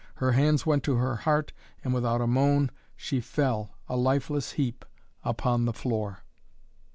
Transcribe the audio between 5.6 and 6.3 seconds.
the floor.